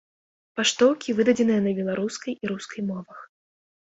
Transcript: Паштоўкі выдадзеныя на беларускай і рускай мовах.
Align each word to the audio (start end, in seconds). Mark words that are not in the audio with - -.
Паштоўкі 0.59 1.15
выдадзеныя 1.19 1.61
на 1.67 1.73
беларускай 1.79 2.33
і 2.47 2.51
рускай 2.53 2.81
мовах. 2.89 3.19